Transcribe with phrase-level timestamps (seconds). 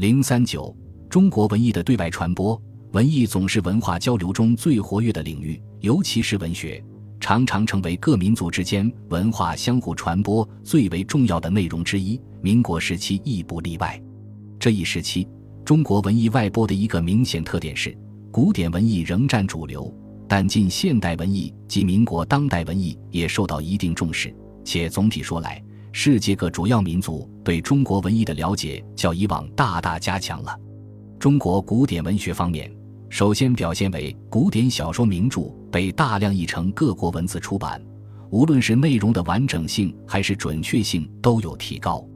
[0.00, 0.74] 零三九，
[1.10, 2.58] 中国文艺的对外传播。
[2.92, 6.82] 文艺总是文化交流中最活跃的领域，尤其是文学，
[7.20, 12.18] 常常成为各民族之间文化相互传播最为重要的内容之一。
[12.40, 14.02] 民国时期亦不例外。
[14.58, 15.28] 这一时期，
[15.66, 17.94] 中国文艺外播的一个明显特点是，
[18.32, 19.94] 古典文艺仍占主流，
[20.26, 24.34] 但近现代文艺及民国当代文艺也受到一定重视。
[24.64, 25.62] 且总体说来，
[25.92, 30.58] 世界各主要民族对中国文艺的了解较以往大大加强了。
[31.18, 32.70] 中国古典文学方面。
[33.12, 37.82] 首先表现为古典小说名著被大量译成各国文字出版，
[38.30, 42.06] 无论是内容的完整性还是准确性都有提高。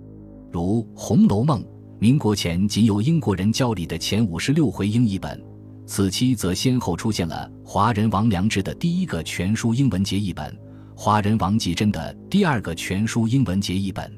[0.53, 1.61] 如《红楼梦》，
[1.99, 5.45] 民国前仅有英国人教理的前五十六回英译本，
[5.85, 10.57] 此期则先后出现了华人王良之的第一个全书英文节译本，
[11.05, 14.11] 华人王继珍的第二个全书英文节译本，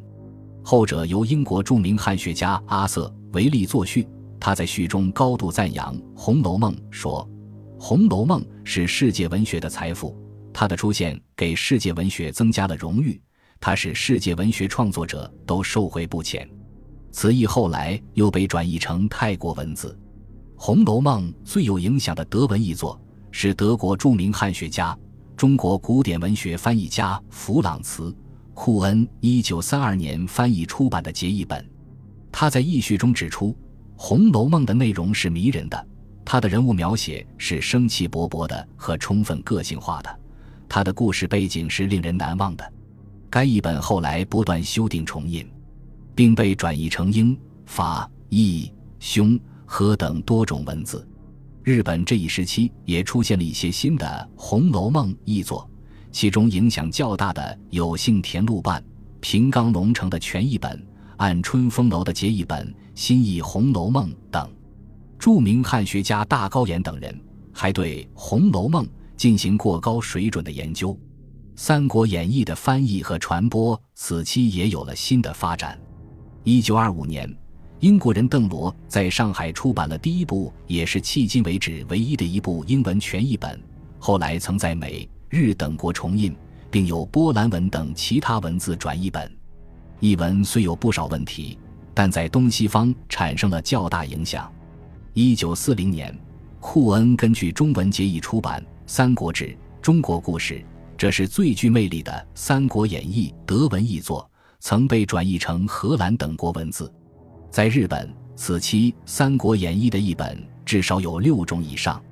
[0.62, 4.06] 后者由英国著名汉学家阿瑟·维利作序。
[4.38, 7.28] 他在序中高度赞扬《红楼梦》，说
[7.82, 10.16] ：“《红楼梦》是世界文学的财富，
[10.52, 13.20] 它的出现给世界文学增加了荣誉，
[13.58, 16.48] 它使世界文学创作者都受惠不浅。”
[17.10, 19.88] 此译后来又被转译成泰国文字。
[20.54, 22.96] 《红楼梦》最有影响的德文译作
[23.32, 24.96] 是德国著名汉学家、
[25.36, 28.10] 中国古典文学翻译家弗朗茨·
[28.54, 31.62] 库恩一九三二年翻译出版的节译本。
[32.32, 33.48] 他在译序中指出。
[33.98, 35.86] 《红楼梦》的内容是迷人的，
[36.22, 40.20] 他的人物描写是生气勃勃的和充分个性化的，
[40.68, 42.72] 他的故事背景是令人难忘的。
[43.30, 45.50] 该译本后来不断修订重印，
[46.14, 47.34] 并被转译成英、
[47.64, 51.08] 法、意、匈、和等多种文字。
[51.66, 54.06] 日本这一时期也出现了一些新的
[54.40, 55.68] 《红楼梦》译作，
[56.12, 58.80] 其中影响较大的有幸田路办、
[59.20, 60.80] 平冈龙城的全译本。
[61.16, 64.48] 按春风楼的节译本新译《红楼梦》等，
[65.18, 67.20] 著名汉学家大高岩等人
[67.52, 68.84] 还对《红楼梦》
[69.16, 70.92] 进行过高水准的研究，
[71.56, 75.76] 《三国演义》的翻译和传播此期也有了新的发展。
[76.44, 77.28] 一九二五年，
[77.80, 83.60] 英国人邓罗在上海出版了第一部，也是迄今为止唯一的一部英文全译本，
[83.98, 86.34] 后来曾在美、日等国重印，
[86.70, 89.30] 并有波兰文等其他文字转译本。
[90.00, 91.58] 译文虽有不少问题，
[91.92, 94.50] 但在东西方产生了较大影响。
[95.12, 96.18] 一九四零年，
[96.60, 99.44] 库恩根据中文节译出版《三国志·
[99.82, 100.54] 中国故事》，
[100.96, 104.28] 这是最具魅力的《三国演义》德文译作，
[104.60, 106.90] 曾被转译成荷兰等国文字。
[107.50, 112.02] 在日本，此期《三国演义》的译本至少有六种以上，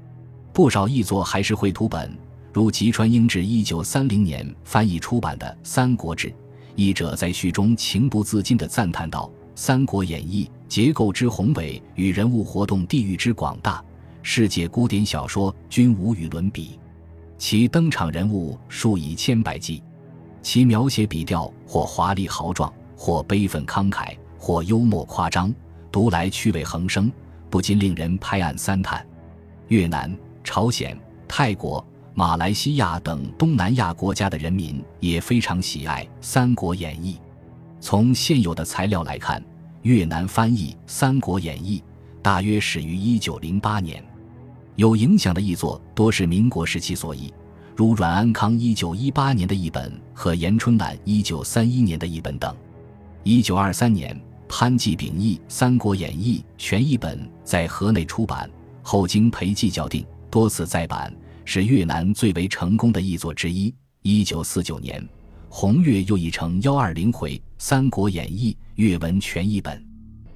[0.53, 2.17] 不少译作还是绘图本，
[2.53, 6.28] 如吉川英治一九三零年翻译出版的《三国志》。
[6.77, 13.84] 译者在序中情不自禁地赞叹道：“《三国演义》结构之宏伟与人物活动地域之广大，
[14.22, 16.78] 世界古典小说均无与伦比。
[17.37, 19.83] 其登场人物数以千百计，
[20.43, 25.55] 其描写笔调或华丽豪壮，或悲愤慷慨，或幽默夸张，
[25.91, 27.10] 读来趣味横生，
[27.49, 29.03] 不禁令人拍案三叹。
[29.69, 30.94] 越南、朝鲜、
[31.27, 31.82] 泰国。”
[32.12, 37.15] 马来西亚等东南亚国家的人民也非常喜爱《三国演义》。
[37.81, 39.43] 从现有的材料来看，
[39.81, 41.78] 越南翻译《三国演义》
[42.22, 44.04] 大约始于1908年。
[44.77, 47.33] 有影响的译作多是民国时期所译，
[47.75, 52.54] 如阮安康1918年的译本和严春晚1931年的译本等。
[53.25, 58.50] 1923年，潘季秉译《三国演义》全译本在河内出版，
[58.82, 61.15] 后经裴寂校订，多次再版。
[61.47, 63.75] 是越南最为成功的译作之一。
[64.00, 65.06] 一九四九年，
[65.50, 69.78] 红月又译成幺二零回《三国演义》粤文全译本。《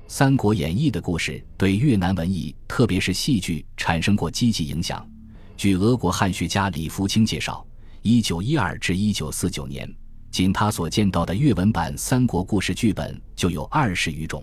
[0.07, 5.09] 三国演义》的故事对越南文艺，特别是戏剧产生过积极影响。
[5.57, 7.67] 据俄国汉学家李福清介绍，
[8.03, 9.91] 一九一二至一九四九年，
[10.38, 14.41] 仅他所见到的粤文版《三国故事》剧本就有二十余种。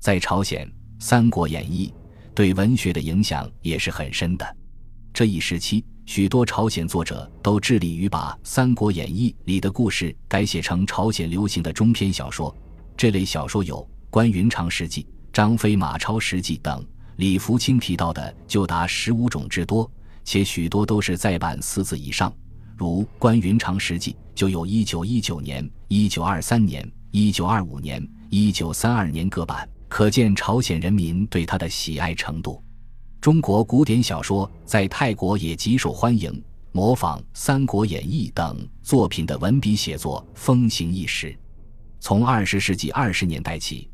[0.00, 0.66] 在朝鲜，
[0.98, 1.86] 《三国演义》
[2.34, 4.56] 对文学的影响也是很深的。
[5.14, 12.52] 这一时期，许多朝鲜作者都致力于把《三国演义》里的故事改写成朝鲜流行的中篇小说。
[12.96, 13.76] 这类小说有
[14.10, 15.02] 《关云长事迹》
[15.32, 16.84] 《张飞马超事迹》等。
[17.18, 19.88] 李福清提到的就达十五种之多，
[20.24, 22.34] 且许多都是再版四字以上。
[22.80, 32.64] 如《关云长实记》就有一九一九年、一九二三年、一九二五年、一九三二年各版，可见朝鲜人民对他的喜爱程度。
[33.20, 36.42] 中国古典小说在泰国也极受欢迎，
[36.72, 41.38] 模仿《三国演义》等作品的文笔写作风行一时。
[42.00, 43.90] 从二十世纪二十年代起，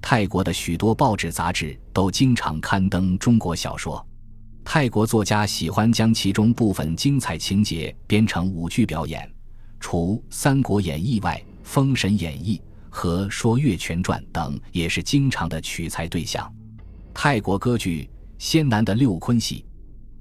[0.00, 4.02] 泰国的许多报纸杂志都经常刊登中国小说。
[4.64, 9.28] 泰国作家喜欢将其中部分精彩情节编成舞剧表演，
[9.80, 12.56] 除《三国演义》外，《封神演义》
[12.88, 16.52] 和《说岳全传》等也是经常的取材对象。
[17.12, 18.08] 泰国歌剧
[18.38, 19.64] 仙南的六坤戏，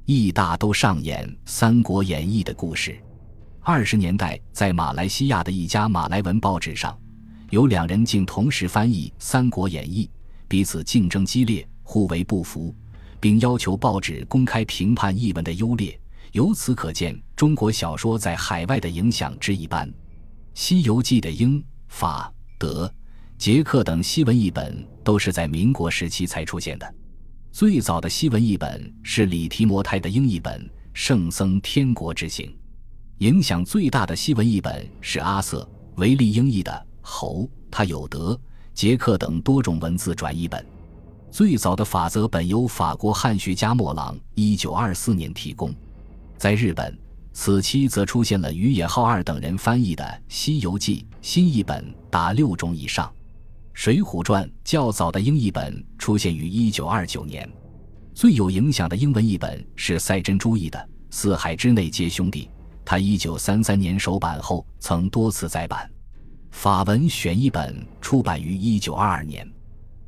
[0.06, 2.98] 亦大都上演《三国演义》的故事。
[3.62, 6.98] 二十年代，在马来西亚的一家马来文报纸上，
[7.52, 10.06] 有两人竟同时翻译《三国演义》，
[10.48, 12.74] 彼此竞争激烈，互为不服。
[13.20, 16.00] 并要求报纸公开评判译文的优劣，
[16.32, 19.88] 由此可见中国小说在海外的影响之一般。
[20.54, 22.92] 《西游记》的英、法、德、
[23.38, 26.96] 捷克等西文译本都是在民国时期才出现的。
[27.52, 30.62] 最早的西文译本是李提摩太的英译本
[30.94, 32.46] 《圣僧天国之行》，
[33.20, 35.68] 影响最大的西文译本是阿瑟·
[36.00, 38.40] 维利英译的《侯》，他有德、
[38.74, 40.64] 捷克等多种文字转译本。
[41.32, 45.74] 最早的法则本由法国汉学家莫朗一九二四年提供，
[46.38, 46.98] 在日本，
[47.34, 53.06] 此期则出现了于野浩二等人翻译的《西游记》新译本达六种以上，
[53.74, 57.48] 《水浒传》较早的英译本出现于一九二九年。
[58.14, 60.78] 最有影响的英文译本是赛珍珠译的
[61.12, 62.46] 《四海之内皆兄弟》，
[62.84, 65.90] 他一九三三年首版后曾多次再版。
[66.52, 69.48] 法文选译本出版于一九二二年。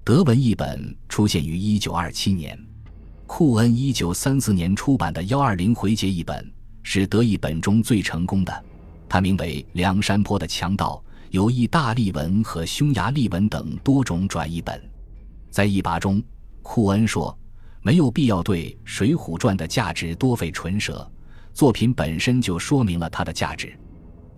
[0.03, 2.57] 德文译本出现于一九二七年，
[3.27, 6.49] 库恩一九三四年出版的幺二零回结译本
[6.83, 8.65] 是德译本中最成功的，
[9.09, 14.81] 它名为《梁山坡的强盗》，有意大利文和匈牙利文等多种转译本。
[15.49, 16.23] 在译拔中，
[16.61, 17.37] 库恩说
[17.83, 21.05] ：“没有必要对《水浒传》的价值多费唇舌，
[21.53, 23.67] 作品本身就说明了它的价值。《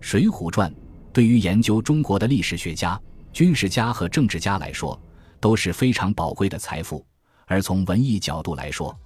[0.00, 0.68] 水浒传》
[1.12, 3.00] 对于研究中国的历史学家、
[3.32, 5.00] 军事家和政治家来说。”
[5.44, 7.04] 都是非常宝贵的财富，
[7.44, 8.98] 而从文艺角度来说，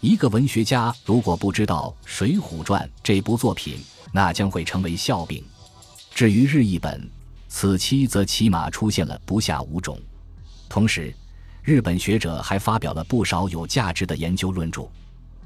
[0.00, 3.76] 一个文学家如果不知道《水浒传》这部作品，
[4.10, 5.44] 那将会成为笑柄。
[6.14, 7.06] 至于日译本，
[7.48, 10.00] 此期则起码出现了不下五种。
[10.70, 11.14] 同时，
[11.62, 14.80] 日本学者还发表了不少有价值的研究论著，《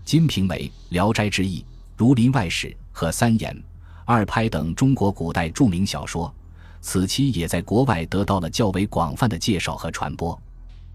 [0.05, 0.59] 金瓶梅》
[0.91, 1.59] 《聊斋志异》
[1.97, 3.53] 《儒林外史》和《三言》
[4.05, 6.33] 《二拍》等中国古代著名小说。
[6.81, 10.35] 此期也在国外得到了较为广泛的介绍和传播。《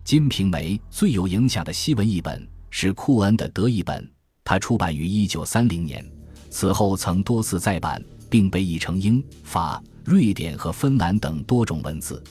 [0.03, 4.09] 金瓶梅》最有影响的西文译本是库恩的德译本，
[4.43, 6.05] 它出版于一九三零年，
[6.49, 12.21] 此后曾多次再版，并被译成英、法、瑞典和芬兰等多种文字。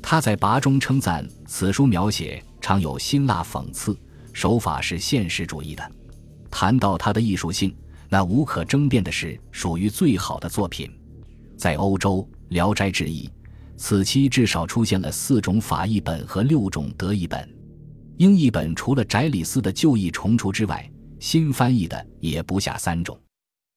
[0.00, 3.96] 他在跋中称赞此书描写常有辛辣讽刺，
[4.32, 5.92] 手法是现实主义的。
[6.50, 7.72] 谈到它的艺术性，
[8.08, 10.90] 那无可争辩的是属于最好的作品。
[11.56, 12.28] 在欧洲。
[12.52, 13.26] 《聊斋志异》，
[13.76, 17.48] 此期至少出现了四种法译本和六种德译本。
[18.18, 20.88] 英译本除了翟里斯的旧译重出之外，
[21.18, 23.18] 新翻译的也不下三种。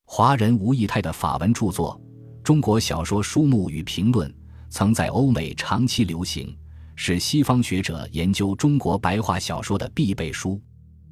[0.04, 2.00] 华人吴义泰的法文著作
[2.42, 4.30] 《中国小说书目与评论》
[4.68, 6.56] 曾在欧美长期流行，
[6.94, 10.60] 是西方学者研究中国白话小说的必备书。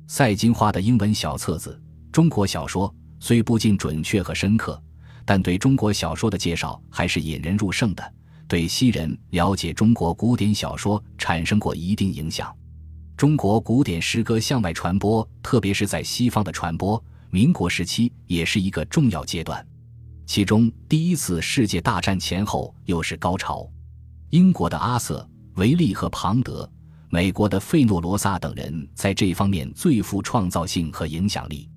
[0.07, 1.81] 赛金花的英文小册子
[2.13, 2.89] 《中国小说》
[3.19, 4.81] 虽不尽准确和深刻。
[5.25, 8.15] 但对中国小说的介绍还是引人入胜的，
[8.47, 12.55] 对西人了解中国古典小说产生过一定影响。
[13.17, 19.65] 中国古典诗歌向外传播，特别是在西方的传播，民国时期也是一个重要阶段。
[20.27, 23.71] 其中，第一次世界大战前后又是高潮。
[24.31, 25.27] 英国的阿瑟·
[25.61, 26.69] 维利和庞德，
[27.09, 31.71] 美国的费诺罗萨等人在这方面最富创造性和影响力。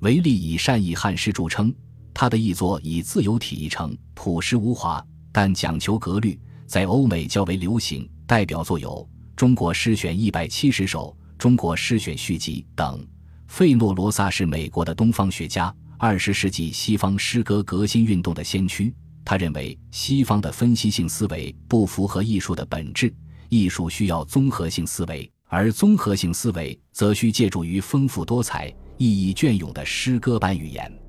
[0.00, 1.72] 维利以善意汉诗著称。
[2.14, 8.08] 他的译作以自由体译成，朴实无华，但讲求格律，在欧美较为流行。
[8.24, 8.88] 代表作有
[9.36, 13.06] 《中国诗选一百七十首》《中国诗选续集》等。
[13.46, 18.94] 费诺罗萨是美国的东方学家，二十世纪西方诗歌革新运动的先驱。
[19.22, 23.12] 他认为西方的分析性思维不符合艺术的本质，
[23.50, 31.01] 艺术需要综合性思维，而综合性思维则需借助于丰富多彩、意义隽永的诗歌般语言。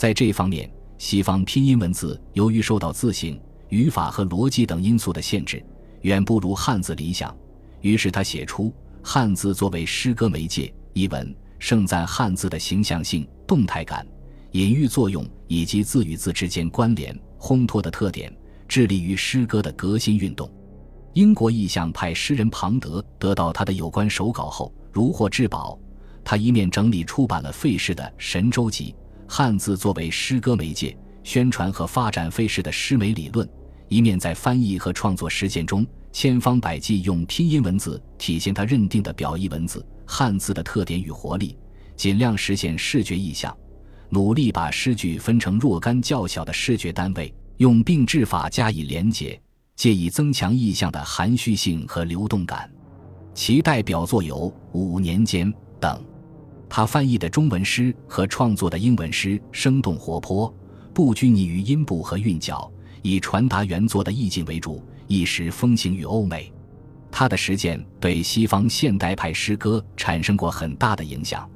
[0.00, 0.66] 在这方面，
[0.96, 3.38] 西方拼音文字由于受到字形、
[3.68, 5.62] 语法和逻辑等因素的限制，
[6.00, 7.36] 远不如汉字理想。
[7.82, 14.06] 于是他写出汉字作为诗歌媒介一文，盛赞汉字的形象性、动态感、
[14.52, 18.34] 隐喻作用以及字与字之间关联、烘托的特点，
[18.66, 20.50] 致力于诗歌的革新运动。
[21.12, 25.78] 英国意象派诗人庞德得到他的有关手稿后，如获至宝。
[26.24, 28.94] 他一面整理出版了费氏的《神州集》。
[29.32, 33.48] 汉字作为诗歌媒介，宣传和发展费氏的诗美理论，
[33.86, 41.56] 一面在翻译和创作实践中千方百计用拼音文字体现他认定的表意文字汉字的特点与活力，
[41.94, 43.56] 尽量实现视觉意象，
[44.08, 49.40] 努力把诗句分成若干较小的视觉单位，用并置法加以连结，
[49.76, 52.68] 借以增强意象的含蓄性和流动感。
[53.32, 56.09] 其代表作有《五年间》等。
[56.70, 60.54] 他翻译的中文诗和创作的英文诗生动活泼，
[60.94, 62.70] 不拘泥于音部和韵脚，
[63.02, 66.50] 以传达原作的意境为主，一时风行于欧美。
[67.10, 71.50] 他的实践对西方现代派诗歌产生过很大的影响。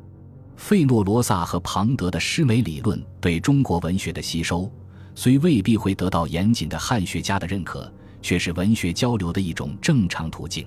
[0.57, 4.69] 费诺罗萨和庞德的诗美理论对中国文学的吸收，
[5.15, 10.67] 虽未必会得到严谨的汉学家的认可，却是文学交流的一种正常途径。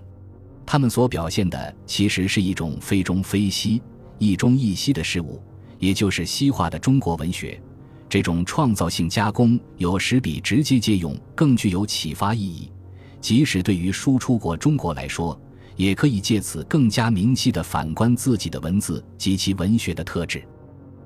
[0.66, 3.82] 他们所表现的其实是一种非中非西。
[4.20, 5.42] 一中一西的事物，
[5.80, 7.62] 也就是西化的中国文学，
[8.10, 12.72] 这种创造性加工有时比直接借用更具有启发意义。
[13.20, 15.40] 即使对于输出国中国来说，
[15.76, 20.44] 也可以借此更加明晰地反观自己的文字及其文学的特质。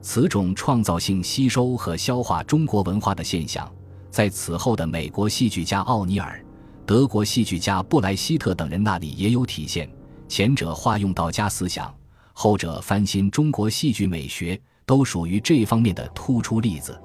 [0.02, 3.70] 此种创造性吸收和消化中国文化的现象，
[4.10, 6.44] 在此后的美国戏剧家奥尼尔、
[6.86, 9.90] 德国戏剧家布莱希特等人那里也有体现。
[10.28, 11.94] 前者化用道家思想。
[12.42, 17.00] 后者翻新中国戏剧美学，都属于这方面的突出例子。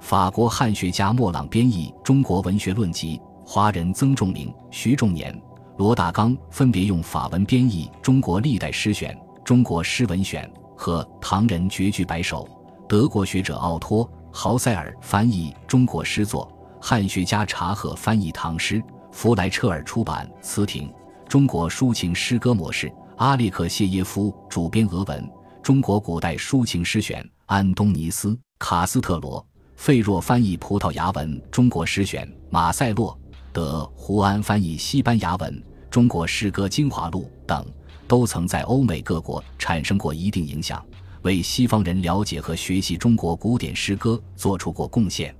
[0.00, 5.38] 法国汉学家莫朗编译《中国文学论集》，华人曾仲明、徐仲年、
[5.76, 12.44] 罗大刚分别用法文编译《中国历代诗选》《中国诗文选》和《唐人绝句百首》。
[12.88, 16.50] 德国学者奥托·豪塞尔翻译《中国诗作》，
[16.82, 18.82] 汉学家查赫翻译唐诗，
[19.12, 20.88] 弗莱彻尔出版《词亭》
[21.28, 22.88] 《中国抒情诗歌模式》。
[23.20, 25.22] 阿列克谢耶夫主编俄文
[25.62, 29.46] 《中国古代抒情诗选》，安东尼斯·卡斯特罗、
[29.76, 33.12] 费若翻译葡萄牙文《中国诗选》，马塞洛·
[33.52, 35.52] 德胡安翻译西班牙文
[35.90, 37.62] 《中国诗歌精华录》等，
[38.08, 40.82] 都曾在欧美各国产生过一定影响，
[41.20, 45.36] 为西方人了解和学习中国古典诗歌做出过贡献。